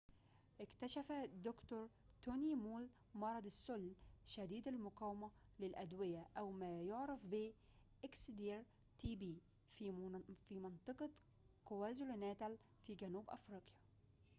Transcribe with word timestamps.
اكتشفَ 0.65 1.07
د. 1.45 1.47
توني 2.23 2.53
مول 2.65 2.83
مرضَ 3.21 3.45
السّل 3.53 3.85
شديد 4.35 4.65
المقاومةِ 4.73 5.29
للأدويةِ 5.61 6.23
أو 6.39 6.51
ما 6.51 6.71
بعرف 6.89 7.19
ب 7.31 7.51
xdr-tb 8.11 9.23
في 10.45 10.55
منطقةِ 10.65 11.09
كوازولوناتال 11.67 12.57
في 12.83 12.95
جنوب 12.95 13.25
إفريقيا 13.29 13.75